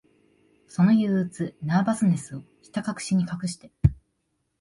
[0.67, 3.71] その憂鬱、ナーバスネスを、ひたかくしに隠して、